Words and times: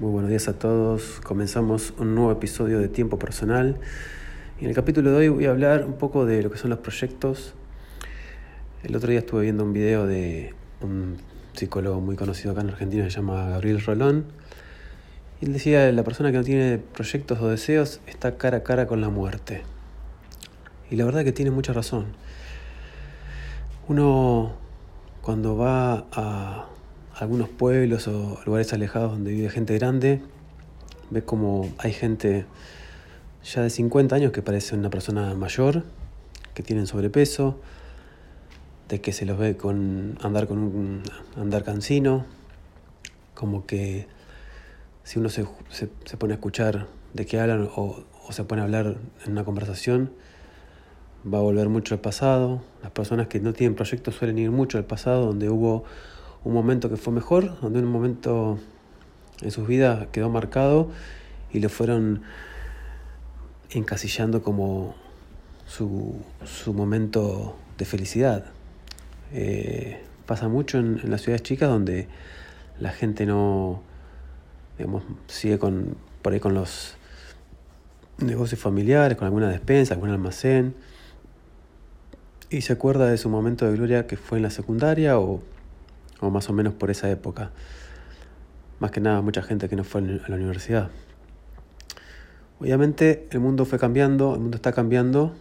Muy 0.00 0.10
buenos 0.10 0.28
días 0.28 0.48
a 0.48 0.58
todos. 0.58 1.20
Comenzamos 1.22 1.94
un 1.98 2.16
nuevo 2.16 2.32
episodio 2.32 2.80
de 2.80 2.88
Tiempo 2.88 3.16
Personal. 3.16 3.78
En 4.60 4.68
el 4.68 4.74
capítulo 4.74 5.12
de 5.12 5.16
hoy 5.18 5.28
voy 5.28 5.46
a 5.46 5.50
hablar 5.50 5.84
un 5.84 5.92
poco 5.92 6.26
de 6.26 6.42
lo 6.42 6.50
que 6.50 6.58
son 6.58 6.70
los 6.70 6.80
proyectos. 6.80 7.54
El 8.82 8.96
otro 8.96 9.10
día 9.10 9.20
estuve 9.20 9.42
viendo 9.42 9.62
un 9.62 9.72
video 9.72 10.04
de 10.04 10.52
un 10.80 11.18
psicólogo 11.52 12.00
muy 12.00 12.16
conocido 12.16 12.50
acá 12.50 12.62
en 12.62 12.70
Argentina, 12.70 13.04
se 13.04 13.10
llama 13.10 13.50
Gabriel 13.50 13.80
Rolón. 13.82 14.24
Y 15.40 15.44
él 15.44 15.52
decía, 15.52 15.92
la 15.92 16.02
persona 16.02 16.32
que 16.32 16.38
no 16.38 16.44
tiene 16.44 16.78
proyectos 16.78 17.40
o 17.40 17.48
deseos 17.48 18.00
está 18.08 18.36
cara 18.36 18.56
a 18.56 18.62
cara 18.64 18.88
con 18.88 19.00
la 19.00 19.10
muerte. 19.10 19.62
Y 20.90 20.96
la 20.96 21.04
verdad 21.04 21.22
que 21.22 21.30
tiene 21.30 21.52
mucha 21.52 21.72
razón. 21.72 22.06
Uno 23.86 24.54
cuando 25.22 25.56
va 25.56 26.06
a 26.10 26.73
algunos 27.16 27.48
pueblos 27.48 28.08
o 28.08 28.40
lugares 28.44 28.72
alejados 28.72 29.12
donde 29.12 29.32
vive 29.32 29.48
gente 29.50 29.74
grande, 29.78 30.20
ves 31.10 31.22
como 31.22 31.72
hay 31.78 31.92
gente 31.92 32.46
ya 33.44 33.62
de 33.62 33.70
50 33.70 34.16
años 34.16 34.32
que 34.32 34.42
parece 34.42 34.74
una 34.74 34.90
persona 34.90 35.34
mayor, 35.34 35.84
que 36.54 36.62
tienen 36.62 36.86
sobrepeso, 36.86 37.58
de 38.88 39.00
que 39.00 39.12
se 39.12 39.26
los 39.26 39.38
ve 39.38 39.56
con 39.56 40.18
andar 40.22 40.46
con 40.46 40.58
un 40.58 41.02
andar 41.36 41.62
cansino, 41.62 42.24
como 43.34 43.66
que 43.66 44.06
si 45.02 45.18
uno 45.18 45.28
se, 45.28 45.46
se, 45.70 46.16
pone 46.16 46.32
a 46.32 46.36
escuchar 46.36 46.86
de 47.12 47.26
qué 47.26 47.38
hablan 47.38 47.68
o, 47.76 48.04
o 48.26 48.32
se 48.32 48.44
pone 48.44 48.62
a 48.62 48.64
hablar 48.64 48.96
en 49.24 49.32
una 49.32 49.44
conversación, 49.44 50.10
va 51.32 51.38
a 51.38 51.42
volver 51.42 51.68
mucho 51.68 51.94
al 51.94 52.00
pasado. 52.00 52.62
Las 52.82 52.92
personas 52.92 53.26
que 53.28 53.40
no 53.40 53.52
tienen 53.52 53.74
proyectos 53.74 54.14
suelen 54.14 54.38
ir 54.38 54.50
mucho 54.50 54.78
al 54.78 54.84
pasado, 54.84 55.26
donde 55.26 55.50
hubo 55.50 55.84
un 56.44 56.52
momento 56.52 56.90
que 56.90 56.96
fue 56.96 57.12
mejor, 57.12 57.58
donde 57.60 57.80
un 57.80 57.86
momento 57.86 58.58
en 59.40 59.50
sus 59.50 59.66
vidas 59.66 60.06
quedó 60.12 60.30
marcado 60.30 60.90
y 61.52 61.60
lo 61.60 61.68
fueron 61.68 62.22
encasillando 63.70 64.42
como 64.42 64.94
su, 65.66 66.14
su 66.44 66.74
momento 66.74 67.56
de 67.78 67.84
felicidad. 67.84 68.46
Eh, 69.32 70.00
pasa 70.26 70.48
mucho 70.48 70.78
en, 70.78 71.00
las 71.10 71.22
ciudades 71.22 71.42
chicas 71.42 71.68
donde 71.68 72.08
la 72.78 72.90
gente 72.90 73.26
no 73.26 73.82
digamos, 74.78 75.04
sigue 75.26 75.58
con, 75.58 75.96
por 76.22 76.32
ahí 76.32 76.40
con 76.40 76.54
los 76.54 76.96
negocios 78.18 78.60
familiares, 78.60 79.16
con 79.16 79.26
alguna 79.26 79.48
despensa, 79.48 79.94
algún 79.94 80.10
almacén, 80.10 80.74
y 82.50 82.60
se 82.60 82.72
acuerda 82.72 83.06
de 83.06 83.16
su 83.16 83.28
momento 83.28 83.66
de 83.66 83.76
gloria 83.76 84.06
que 84.06 84.16
fue 84.16 84.38
en 84.38 84.42
la 84.42 84.50
secundaria 84.50 85.18
o 85.18 85.42
o 86.24 86.30
más 86.30 86.48
o 86.48 86.52
menos 86.52 86.74
por 86.74 86.90
esa 86.90 87.10
época. 87.10 87.50
Más 88.80 88.90
que 88.90 89.00
nada, 89.00 89.20
mucha 89.20 89.42
gente 89.42 89.68
que 89.68 89.76
no 89.76 89.84
fue 89.84 90.00
a 90.00 90.28
la 90.28 90.36
universidad. 90.36 90.90
Obviamente 92.60 93.28
el 93.30 93.40
mundo 93.40 93.64
fue 93.64 93.78
cambiando, 93.78 94.34
el 94.34 94.40
mundo 94.40 94.56
está 94.56 94.72
cambiando 94.72 95.34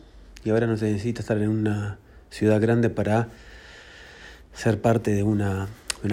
y 0.44 0.50
ahora 0.50 0.67
no 0.67 0.78
se 0.78 0.92
necesita 0.92 1.22
estar 1.22 1.38
en 1.38 1.50
una 1.50 1.98
ciudad 2.30 2.59
grande 2.59 2.90
para 2.90 3.30
ser 4.53 4.81
parte 4.81 5.12
de 5.12 5.23
una, 5.23 5.67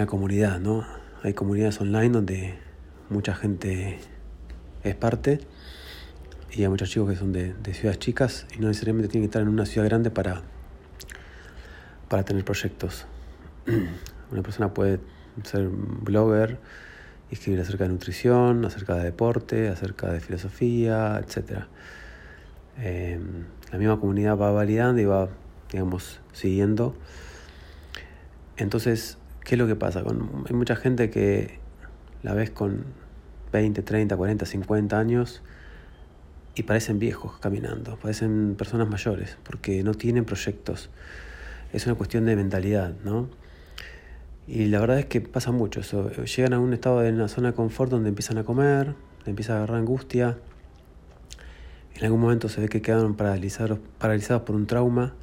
comunidad, 0.07 0.59
¿no? 0.59 0.85
Hay 1.23 1.33
comunidades 1.33 1.79
online 1.81 2.09
donde 2.09 2.55
mucha 3.09 3.35
gente 3.35 3.99
es 4.83 4.95
parte 4.95 5.39
y 6.51 6.63
hay 6.63 6.69
muchos 6.69 6.89
chicos 6.89 7.09
que 7.09 7.15
son 7.15 7.33
de, 7.33 7.53
de 7.53 7.73
ciudades 7.73 7.99
chicas 7.99 8.47
y 8.55 8.59
no 8.59 8.67
necesariamente 8.67 9.09
tienen 9.09 9.27
que 9.27 9.31
estar 9.31 9.41
en 9.41 9.49
una 9.49 9.65
ciudad 9.65 9.87
grande 9.87 10.11
para, 10.11 10.41
para 12.09 12.23
tener 12.23 12.45
proyectos. 12.45 13.05
Una 14.31 14.41
persona 14.41 14.73
puede 14.73 14.99
ser 15.43 15.67
blogger 15.67 16.59
escribir 17.31 17.61
acerca 17.61 17.85
de 17.85 17.91
nutrición, 17.91 18.65
acerca 18.65 18.95
de 18.95 19.05
deporte, 19.05 19.69
acerca 19.69 20.11
de 20.11 20.19
filosofía, 20.19 21.19
etc. 21.23 21.63
Em, 22.77 23.45
la 23.71 23.77
misma 23.77 23.99
comunidad 23.99 24.37
va 24.37 24.51
validando 24.51 25.01
y 25.01 25.05
va, 25.05 25.29
digamos, 25.71 26.19
siguiendo. 26.33 26.93
Entonces, 28.57 29.17
¿qué 29.45 29.55
es 29.55 29.59
lo 29.59 29.67
que 29.67 29.75
pasa? 29.75 30.03
Con, 30.03 30.43
hay 30.47 30.55
mucha 30.55 30.75
gente 30.75 31.09
que 31.09 31.59
la 32.21 32.33
ves 32.33 32.51
con 32.51 32.83
20, 33.53 33.81
30, 33.81 34.15
40, 34.15 34.45
50 34.45 34.99
años 34.99 35.41
y 36.53 36.63
parecen 36.63 36.99
viejos 36.99 37.39
caminando, 37.39 37.97
parecen 37.97 38.55
personas 38.57 38.89
mayores, 38.89 39.37
porque 39.43 39.83
no 39.83 39.93
tienen 39.93 40.25
proyectos. 40.25 40.89
Es 41.71 41.85
una 41.85 41.95
cuestión 41.95 42.25
de 42.25 42.35
mentalidad, 42.35 42.93
¿no? 43.05 43.29
Y 44.53 44.65
la 44.65 44.81
verdad 44.81 44.99
es 44.99 45.05
que 45.05 45.21
pasa 45.21 45.53
mucho 45.53 45.79
eso. 45.79 46.11
Llegan 46.11 46.51
a 46.51 46.59
un 46.59 46.73
estado 46.73 46.99
de 46.99 47.09
una 47.13 47.29
zona 47.29 47.51
de 47.51 47.53
confort 47.53 47.89
donde 47.89 48.09
empiezan 48.09 48.37
a 48.37 48.43
comer, 48.43 48.95
empieza 49.25 49.53
a 49.53 49.57
agarrar 49.59 49.77
angustia. 49.77 50.39
En 51.95 52.03
algún 52.03 52.19
momento 52.19 52.49
se 52.49 52.59
ve 52.59 52.67
que 52.67 52.81
quedaron 52.81 53.15
paralizados, 53.15 53.79
paralizados 53.97 54.43
por 54.43 54.57
un 54.57 54.67
trauma 54.67 55.13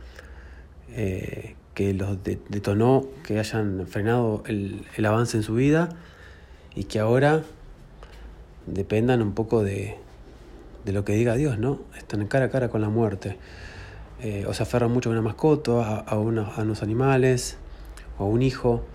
eh, 0.95 1.57
que 1.75 1.93
los 1.93 2.17
detonó, 2.25 3.05
que 3.23 3.39
hayan 3.39 3.87
frenado 3.87 4.45
el, 4.47 4.87
el, 4.97 5.05
avance 5.05 5.37
en 5.37 5.43
su 5.43 5.55
vida 5.57 5.91
y 6.75 6.85
que 6.85 6.99
ahora 6.99 7.43
dependan 8.67 9.21
un 9.21 9.35
poco 9.35 9.63
de, 9.63 9.99
de 10.87 10.93
lo 10.95 11.05
que 11.05 11.13
diga 11.13 11.35
Dios, 11.35 11.59
¿no? 11.59 11.81
Están 11.99 12.27
cara 12.29 12.47
a 12.47 12.49
cara 12.49 12.71
con 12.71 12.81
la 12.81 12.89
muerte. 12.89 13.37
Eh, 14.23 14.47
o 14.49 14.55
se 14.55 14.63
aferran 14.63 14.91
mucho 14.91 15.11
a 15.11 15.13
una 15.13 15.21
mascota, 15.21 15.73
a, 15.83 15.99
a 15.99 16.19
unos 16.19 16.83
animales 16.83 17.59
o 18.17 18.25
a 18.25 18.27
un 18.27 18.41
hijo 18.41 18.87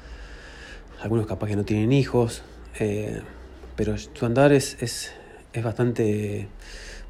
algunos 1.04 1.28
capaz 1.28 1.48
que 1.48 1.58
no 1.58 1.66
tienen 1.66 1.92
hijos, 1.92 2.44
eh, 2.80 3.22
pero 3.76 3.98
su 3.98 4.26
andar 4.26 4.54
es, 4.54 4.78
es, 4.82 5.12
es 5.52 5.62
bastante 5.62 6.48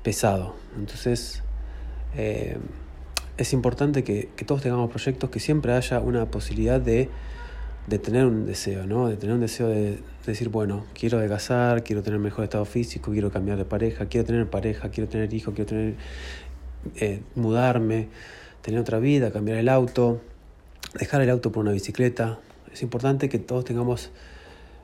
pesado. 0.01 0.55
Entonces, 0.75 1.43
eh, 2.17 2.57
es 3.37 3.53
importante 3.53 4.03
que, 4.03 4.29
que, 4.35 4.45
todos 4.45 4.63
tengamos 4.63 4.89
proyectos, 4.89 5.29
que 5.29 5.39
siempre 5.39 5.73
haya 5.73 5.99
una 5.99 6.25
posibilidad 6.25 6.81
de, 6.81 7.07
de 7.85 7.99
tener 7.99 8.25
un 8.25 8.47
deseo, 8.47 8.87
¿no? 8.87 9.09
De 9.09 9.15
tener 9.15 9.35
un 9.35 9.41
deseo 9.41 9.67
de, 9.67 9.99
decir, 10.25 10.49
bueno, 10.49 10.85
quiero 10.95 11.19
adelgazar, 11.19 11.83
quiero 11.83 12.01
tener 12.01 12.19
mejor 12.19 12.45
estado 12.45 12.65
físico, 12.65 13.11
quiero 13.11 13.29
cambiar 13.29 13.59
de 13.59 13.65
pareja, 13.65 14.07
quiero 14.07 14.25
tener 14.25 14.49
pareja, 14.49 14.89
quiero 14.89 15.07
tener 15.07 15.31
hijos, 15.35 15.53
quiero 15.53 15.69
tener, 15.69 15.95
eh, 16.95 17.21
mudarme, 17.35 18.07
tener 18.63 18.79
otra 18.79 18.97
vida, 18.97 19.31
cambiar 19.31 19.59
el 19.59 19.69
auto, 19.69 20.19
dejar 20.97 21.21
el 21.21 21.29
auto 21.29 21.51
por 21.51 21.61
una 21.61 21.73
bicicleta, 21.73 22.39
es 22.73 22.81
importante 22.81 23.29
que 23.29 23.37
todos 23.37 23.65
tengamos 23.65 24.11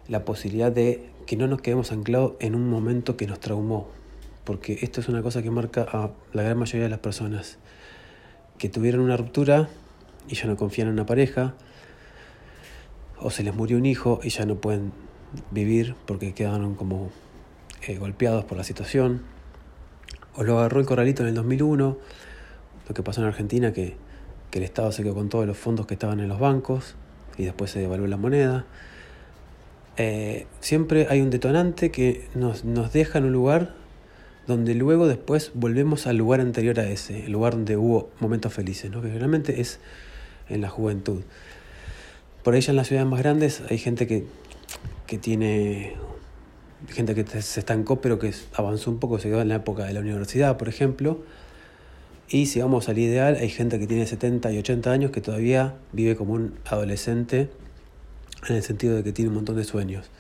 la 0.08 0.24
posibilidad 0.24 0.72
de 0.72 1.10
que 1.26 1.36
no 1.36 1.48
nos 1.48 1.62
quedemos 1.62 1.92
anclados 1.92 2.34
en 2.40 2.56
un 2.56 2.70
momento 2.70 3.18
que 3.18 3.26
nos 3.26 3.40
traumó, 3.40 3.88
porque 4.44 4.80
esto 4.82 5.02
es 5.02 5.10
una 5.10 5.22
cosa 5.24 5.42
que 5.42 5.50
marca 5.50 5.88
a 5.92 6.12
la 6.34 6.44
gran 6.44 6.58
mayoría 6.58 6.84
de 6.84 6.90
las 6.90 7.00
personas 7.00 7.58
que 8.58 8.70
tuvieron 8.70 9.02
una 9.02 9.18
ruptura 9.18 9.70
y 10.28 10.36
ya 10.36 10.46
no 10.46 10.56
confían 10.56 10.88
en 10.88 10.94
una 10.94 11.06
pareja, 11.06 11.56
o 13.20 13.32
se 13.32 13.44
les 13.44 13.56
murió 13.56 13.78
un 13.78 13.86
hijo 13.86 14.20
y 14.24 14.30
ya 14.30 14.46
no 14.46 14.56
pueden 14.56 14.92
vivir 15.52 15.96
porque 16.06 16.34
quedaron 16.34 16.76
como 16.76 17.10
eh, 17.88 17.98
golpeados 17.98 18.46
por 18.46 18.58
la 18.58 18.64
situación, 18.64 19.24
o 20.36 20.44
lo 20.44 20.60
agarró 20.60 20.80
el 20.80 20.86
corralito 20.86 21.24
en 21.24 21.30
el 21.30 21.36
2001, 21.36 21.98
lo 22.88 22.94
que 22.94 23.04
pasó 23.04 23.22
en 23.22 23.28
Argentina, 23.28 23.74
que, 23.74 23.96
que 24.52 24.60
el 24.60 24.64
Estado 24.64 24.92
se 24.92 25.02
quedó 25.02 25.16
con 25.16 25.30
todos 25.30 25.48
los 25.48 25.58
fondos 25.58 25.88
que 25.88 25.96
estaban 25.96 26.20
en 26.20 26.28
los 26.28 26.40
bancos, 26.40 26.96
y 27.40 27.46
después 27.46 27.72
se 27.72 27.80
devalúa 27.80 28.08
la 28.08 28.18
moneda. 28.18 28.66
Eh, 29.98 30.46
siempre 30.60 31.08
hay 31.10 31.22
un 31.22 31.30
detonante 31.30 31.90
que 31.90 32.28
nos, 32.36 32.66
nos 32.66 32.94
deja 32.94 33.18
en 33.18 33.26
un 33.26 33.34
lugar 33.34 33.74
donde 34.46 34.76
luego 34.76 35.08
después 35.08 35.52
volvemos 35.54 36.06
al 36.06 36.18
lugar 36.18 36.42
anterior 36.42 36.80
a 36.80 36.90
ese, 36.90 37.26
el 37.26 37.32
lugar 37.32 37.54
donde 37.54 37.78
hubo 37.78 38.10
momentos 38.20 38.54
felices, 38.54 38.92
¿no? 38.92 39.02
que 39.02 39.08
generalmente 39.08 39.62
es 39.62 39.80
en 40.50 40.62
la 40.62 40.70
juventud. 40.70 41.22
Por 42.44 42.54
ahí 42.54 42.62
ya 42.62 42.72
en 42.72 42.78
las 42.78 42.88
ciudades 42.88 43.10
más 43.10 43.20
grandes 43.20 43.62
hay 43.70 43.78
gente 43.78 44.06
que, 44.06 44.26
que 45.08 45.18
tiene 45.18 45.96
gente 46.90 47.14
que 47.14 47.26
se 47.42 47.60
estancó 47.60 48.02
pero 48.02 48.20
que 48.20 48.34
avanzó 48.54 48.90
un 48.92 49.00
poco, 49.00 49.20
se 49.20 49.30
quedó 49.30 49.42
en 49.42 49.50
la 49.50 49.56
época 49.56 49.86
de 49.86 49.94
la 49.94 50.00
universidad, 50.02 50.58
por 50.58 50.68
ejemplo, 50.68 51.20
y 52.32 52.46
si 52.46 52.62
vamos 52.62 52.90
al 52.90 53.00
ideal, 53.00 53.38
hay 53.40 53.50
gente 53.50 53.80
que 53.80 53.88
tiene 53.88 54.06
70 54.06 54.52
y 54.52 54.60
80 54.60 54.92
años 54.92 55.12
que 55.12 55.20
todavía 55.20 55.76
vive 55.94 56.16
como 56.16 56.34
un 56.34 56.54
adolescente 56.66 57.50
en 58.48 58.56
el 58.56 58.62
sentido 58.62 58.96
de 58.96 59.04
que 59.04 59.12
tiene 59.12 59.30
un 59.30 59.36
montón 59.36 59.56
de 59.56 59.64
sueños. 59.64 60.12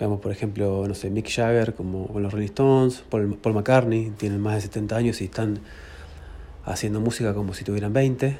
Veamos, 0.00 0.20
por 0.20 0.32
ejemplo, 0.32 0.86
no 0.88 0.94
sé, 0.94 1.10
Mick 1.10 1.30
Jagger 1.30 1.74
como 1.74 2.08
con 2.08 2.24
los 2.24 2.32
Rolling 2.32 2.46
Stones, 2.46 3.04
Paul, 3.08 3.38
McCartney, 3.44 4.12
tienen 4.16 4.40
más 4.40 4.56
de 4.56 4.62
70 4.62 4.96
años 4.96 5.20
y 5.20 5.26
están 5.26 5.60
haciendo 6.64 7.00
música 7.00 7.32
como 7.32 7.54
si 7.54 7.62
tuvieran 7.62 7.92
20. 7.92 8.36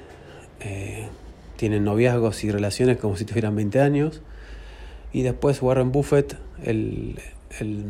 Eh, 0.60 1.08
tienen 1.56 1.84
noviazgos 1.84 2.42
y 2.42 2.50
relaciones 2.50 2.96
como 2.96 3.16
si 3.16 3.24
tuvieran 3.24 3.54
20 3.54 3.80
años. 3.80 4.20
Y 5.12 5.22
después 5.22 5.62
Warren 5.62 5.92
Buffett, 5.92 6.36
el, 6.64 7.20
el 7.60 7.84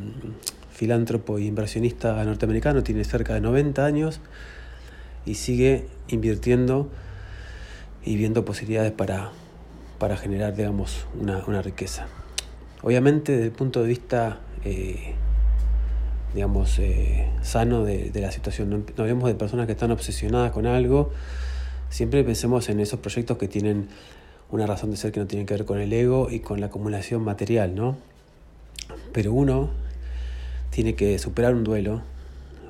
filántropo 0.71 1.39
e 1.39 1.45
inversionista 1.45 2.23
norteamericano, 2.23 2.83
tiene 2.83 3.03
cerca 3.05 3.33
de 3.33 3.41
90 3.41 3.87
años 3.87 4.21
y 5.27 5.35
sigue 5.35 5.87
invirtiendo 6.09 6.91
y 8.05 8.17
viendo 8.17 8.45
posibilidades 8.45 8.93
para, 8.93 9.33
para 9.99 10.17
generar, 10.17 10.55
digamos, 10.55 11.07
una, 11.19 11.45
una 11.47 11.63
riqueza. 11.63 12.07
Obviamente, 12.83 13.33
desde 13.33 13.47
el 13.47 13.53
punto 13.53 13.83
de 13.83 13.89
vista 13.89 14.41
eh, 14.65 15.15
digamos, 16.35 16.79
eh, 16.81 17.29
sano 17.43 17.85
de, 17.85 18.11
la 18.15 18.33
situación. 18.33 18.69
No, 18.69 18.79
no 18.79 18.85
hablemos 18.99 19.29
de 19.29 19.35
personas 19.35 19.67
que 19.67 19.73
están 19.73 19.93
obsesionadas 19.93 20.51
con 20.51 20.67
algo. 20.67 21.13
Siempre 21.91 22.25
pensemos 22.25 22.69
en 22.69 22.81
esos 22.81 22.99
proyectos 22.99 23.39
que 23.39 23.47
tienen 23.47 23.89
una 24.51 24.67
razón 24.67 24.91
de 24.91 24.97
ser 24.97 25.13
que 25.13 25.21
no 25.21 25.27
tienen 25.27 25.47
que 25.47 25.55
ver 25.55 25.65
con 25.65 25.79
el 25.79 25.93
ego 25.93 26.29
y 26.31 26.41
con 26.41 26.61
la 26.61 26.67
acumulación 26.67 27.23
material, 27.23 27.75
¿no? 27.75 27.97
Pero 29.13 29.33
uno 29.33 29.71
tiene 30.71 30.97
que 30.97 31.19
superar 31.19 31.55
un 31.55 31.63
duelo. 31.63 32.03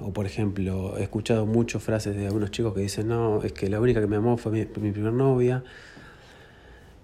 O 0.01 0.13
por 0.13 0.27
ejemplo, 0.27 0.97
he 0.99 1.03
escuchado 1.03 1.47
muchas 1.47 1.83
frases 1.83 2.17
de 2.17 2.27
algunos 2.27 2.51
chicos 2.51 2.75
que 2.75 2.81
dicen, 2.81 3.09
no, 3.09 3.43
es 3.43 3.53
que 3.53 3.69
la 3.69 3.81
única 3.81 4.01
que 4.01 4.07
me 4.07 4.17
amó 4.17 4.37
fue 4.37 4.53
mi, 4.53 4.59
mi 4.81 4.93
primera 4.93 5.13
novia 5.13 5.65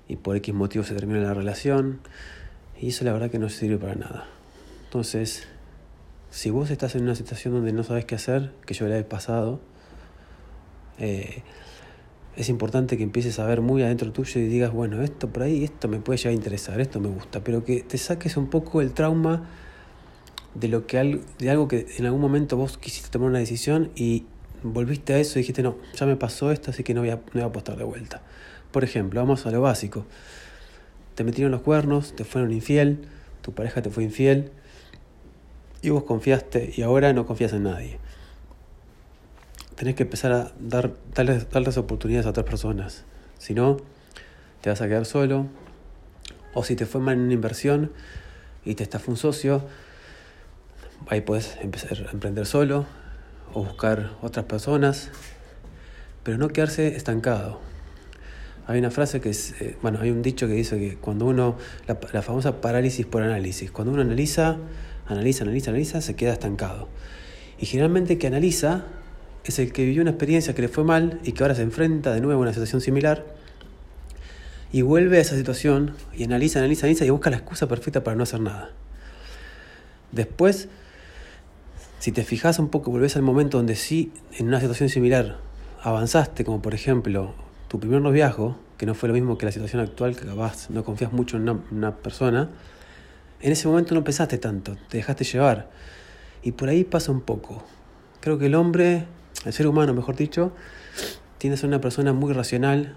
y 0.08 0.16
por 0.16 0.36
X 0.36 0.52
motivo 0.54 0.84
se 0.84 0.94
termina 0.94 1.20
la 1.20 1.34
relación. 1.34 2.00
Y 2.80 2.88
eso 2.88 3.04
la 3.04 3.12
verdad 3.12 3.30
que 3.30 3.38
no 3.38 3.48
sirve 3.48 3.78
para 3.78 3.94
nada. 3.94 4.26
Entonces, 4.84 5.46
si 6.30 6.50
vos 6.50 6.70
estás 6.70 6.94
en 6.94 7.02
una 7.02 7.14
situación 7.14 7.54
donde 7.54 7.72
no 7.72 7.84
sabes 7.84 8.04
qué 8.04 8.14
hacer, 8.16 8.52
que 8.66 8.74
yo 8.74 8.88
la 8.88 8.98
he 8.98 9.04
pasado, 9.04 9.60
eh, 10.98 11.42
es 12.36 12.48
importante 12.48 12.96
que 12.96 13.02
empieces 13.02 13.38
a 13.38 13.46
ver 13.46 13.60
muy 13.60 13.82
adentro 13.82 14.12
tuyo 14.12 14.40
y 14.40 14.44
digas, 14.44 14.72
bueno, 14.72 15.02
esto 15.02 15.28
por 15.28 15.42
ahí, 15.42 15.64
esto 15.64 15.88
me 15.88 15.98
puede 15.98 16.18
llegar 16.18 16.32
a 16.32 16.34
interesar, 16.34 16.80
esto 16.80 17.00
me 17.00 17.08
gusta, 17.08 17.44
pero 17.44 17.64
que 17.64 17.82
te 17.82 17.98
saques 17.98 18.36
un 18.36 18.48
poco 18.48 18.80
el 18.80 18.92
trauma 18.92 19.48
de 20.54 20.68
lo 20.68 20.86
que 20.86 21.20
de 21.38 21.50
algo 21.50 21.68
que 21.68 21.86
en 21.96 22.06
algún 22.06 22.20
momento 22.20 22.56
vos 22.56 22.78
quisiste 22.78 23.10
tomar 23.10 23.30
una 23.30 23.38
decisión 23.38 23.90
y 23.94 24.24
volviste 24.62 25.14
a 25.14 25.18
eso 25.18 25.38
y 25.38 25.42
dijiste, 25.42 25.62
no, 25.62 25.76
ya 25.94 26.06
me 26.06 26.16
pasó 26.16 26.50
esto, 26.50 26.70
así 26.70 26.82
que 26.82 26.94
no 26.94 27.00
voy 27.00 27.10
a, 27.10 27.16
no 27.16 27.22
voy 27.34 27.42
a 27.42 27.46
apostar 27.46 27.76
de 27.76 27.84
vuelta. 27.84 28.22
Por 28.70 28.84
ejemplo, 28.84 29.20
vamos 29.20 29.46
a 29.46 29.50
lo 29.50 29.60
básico. 29.60 30.06
Te 31.14 31.24
metieron 31.24 31.50
los 31.50 31.62
cuernos, 31.62 32.14
te 32.14 32.24
fueron 32.24 32.52
infiel, 32.52 33.06
tu 33.42 33.52
pareja 33.52 33.82
te 33.82 33.90
fue 33.90 34.04
infiel 34.04 34.52
y 35.82 35.90
vos 35.90 36.04
confiaste 36.04 36.72
y 36.76 36.82
ahora 36.82 37.12
no 37.12 37.26
confías 37.26 37.52
en 37.52 37.64
nadie. 37.64 37.98
Tenés 39.76 39.94
que 39.94 40.02
empezar 40.02 40.32
a 40.32 40.52
dar, 40.60 40.92
darles, 41.14 41.48
darles 41.50 41.78
oportunidades 41.78 42.26
a 42.26 42.30
otras 42.30 42.44
personas. 42.44 43.04
Si 43.38 43.54
no, 43.54 43.78
te 44.60 44.68
vas 44.68 44.80
a 44.82 44.88
quedar 44.88 45.06
solo. 45.06 45.46
O 46.52 46.64
si 46.64 46.76
te 46.76 46.84
fue 46.84 47.00
mal 47.00 47.14
en 47.14 47.20
una 47.22 47.32
inversión 47.32 47.92
y 48.64 48.74
te 48.74 48.82
estafó 48.82 49.10
un 49.10 49.16
socio, 49.16 49.62
ahí 51.08 51.20
puedes 51.20 51.56
empezar 51.60 52.06
a 52.08 52.10
emprender 52.12 52.46
solo 52.46 52.86
o 53.52 53.64
buscar 53.64 54.10
otras 54.22 54.44
personas, 54.46 55.10
pero 56.22 56.38
no 56.38 56.48
quedarse 56.48 56.96
estancado. 56.96 57.60
Hay 58.66 58.78
una 58.78 58.90
frase 58.90 59.20
que 59.20 59.30
es, 59.30 59.60
eh, 59.60 59.76
bueno, 59.82 59.98
hay 60.00 60.10
un 60.10 60.22
dicho 60.22 60.46
que 60.46 60.52
dice 60.52 60.78
que 60.78 60.96
cuando 60.96 61.26
uno, 61.26 61.56
la, 61.88 61.98
la 62.12 62.22
famosa 62.22 62.60
parálisis 62.60 63.06
por 63.06 63.22
análisis, 63.22 63.70
cuando 63.70 63.92
uno 63.92 64.02
analiza, 64.02 64.58
analiza, 65.08 65.44
analiza, 65.44 65.70
analiza, 65.70 66.00
se 66.00 66.14
queda 66.14 66.32
estancado. 66.32 66.88
Y 67.58 67.66
generalmente 67.66 68.12
el 68.12 68.18
que 68.18 68.28
analiza 68.28 68.84
es 69.44 69.58
el 69.58 69.72
que 69.72 69.84
vivió 69.84 70.02
una 70.02 70.12
experiencia 70.12 70.54
que 70.54 70.62
le 70.62 70.68
fue 70.68 70.84
mal 70.84 71.20
y 71.24 71.32
que 71.32 71.42
ahora 71.42 71.54
se 71.54 71.62
enfrenta 71.62 72.12
de 72.14 72.20
nuevo 72.20 72.40
a 72.40 72.42
una 72.42 72.52
situación 72.52 72.80
similar 72.80 73.24
y 74.72 74.82
vuelve 74.82 75.18
a 75.18 75.20
esa 75.20 75.36
situación 75.36 75.94
y 76.16 76.24
analiza, 76.24 76.60
analiza, 76.60 76.86
analiza 76.86 77.04
y 77.04 77.10
busca 77.10 77.30
la 77.30 77.36
excusa 77.36 77.66
perfecta 77.66 78.04
para 78.04 78.16
no 78.16 78.22
hacer 78.22 78.40
nada. 78.40 78.70
Después, 80.12 80.68
si 82.00 82.12
te 82.12 82.24
fijas 82.24 82.58
un 82.58 82.68
poco, 82.68 82.90
volvés 82.90 83.16
al 83.16 83.22
momento 83.22 83.58
donde 83.58 83.76
sí, 83.76 84.10
en 84.38 84.48
una 84.48 84.58
situación 84.58 84.88
similar, 84.88 85.36
avanzaste, 85.82 86.46
como 86.46 86.62
por 86.62 86.74
ejemplo 86.74 87.34
tu 87.68 87.78
primer 87.78 88.00
noviazgo, 88.00 88.56
que 88.78 88.86
no 88.86 88.94
fue 88.94 89.10
lo 89.10 89.14
mismo 89.14 89.36
que 89.36 89.44
la 89.44 89.52
situación 89.52 89.82
actual, 89.82 90.16
que 90.16 90.24
capaz 90.24 90.70
no 90.70 90.82
confías 90.82 91.12
mucho 91.12 91.36
en 91.36 91.60
una, 91.70 91.96
persona, 91.96 92.48
en 93.42 93.52
ese 93.52 93.68
momento 93.68 93.94
no 93.94 94.02
pensaste 94.02 94.38
tanto, 94.38 94.78
te 94.88 94.96
dejaste 94.96 95.24
llevar. 95.24 95.68
Y 96.42 96.52
por 96.52 96.70
ahí 96.70 96.84
pasa 96.84 97.12
un 97.12 97.20
poco. 97.20 97.62
Creo 98.20 98.38
que 98.38 98.46
el 98.46 98.54
hombre, 98.54 99.04
el 99.44 99.52
ser 99.52 99.66
humano, 99.66 99.92
mejor 99.92 100.16
dicho, 100.16 100.52
tiene 101.36 101.56
que 101.56 101.60
ser 101.60 101.68
una 101.68 101.82
persona 101.82 102.14
muy 102.14 102.32
racional 102.32 102.94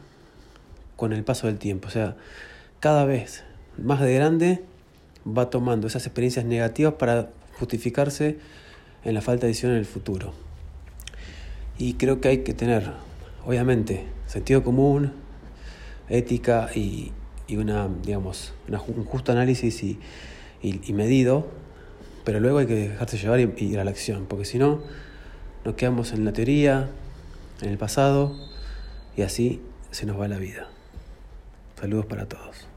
con 0.95 1.11
el 1.11 1.25
paso 1.25 1.47
del 1.47 1.57
tiempo. 1.57 1.89
O 1.89 1.91
sea, 1.91 2.15
cada 2.79 3.03
vez 3.03 3.43
más 3.77 3.99
de 3.99 4.13
grande 4.15 4.63
va 5.27 5.49
tomando 5.49 5.87
esas 5.87 6.05
experiencias 6.05 6.45
negativas 6.45 6.93
para 6.93 7.31
justificarse 7.59 8.39
en 9.05 9.13
la 9.13 9.21
falta 9.21 9.41
de 9.41 9.49
decisión 9.49 9.71
en 9.73 9.79
el 9.79 9.85
futuro. 9.85 10.33
Y 11.77 11.95
creo 11.95 12.21
que 12.21 12.29
hay 12.29 12.37
que 12.39 12.53
tener, 12.53 12.91
obviamente, 13.45 14.05
sentido 14.27 14.63
común, 14.63 15.13
ética 16.09 16.69
y, 16.73 17.11
una, 17.49 17.87
digamos, 18.03 18.53
un 18.67 19.05
justo 19.05 19.31
análisis 19.31 19.83
y, 19.83 19.99
medido, 20.93 21.47
pero 22.23 22.39
luego 22.39 22.59
hay 22.59 22.67
que 22.67 22.75
dejarse 22.75 23.17
llevar 23.17 23.39
y, 23.39 23.53
y 23.57 23.65
ir 23.65 23.79
a 23.79 23.83
la 23.83 23.91
acción, 23.91 24.25
porque 24.27 24.45
si 24.45 24.57
no, 24.57 24.81
nos 25.65 25.75
quedamos 25.75 26.13
en 26.13 26.25
la 26.25 26.33
teoría, 26.33 26.89
en 27.61 27.69
el 27.69 27.77
pasado, 27.77 28.35
y 29.15 29.21
así 29.21 29.61
se 29.91 30.05
nos 30.05 30.19
va 30.19 30.27
la 30.27 30.37
vida. 30.37 30.67
Saludos 31.79 32.05
para 32.05 32.25
todos. 32.27 32.72